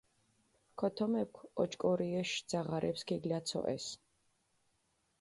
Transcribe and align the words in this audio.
ქოთომეფქ 0.79 1.35
ოჭკორიეშ 1.63 2.31
ძაღარეფს 2.49 3.01
ქიგლაცოჸეს. 3.07 3.85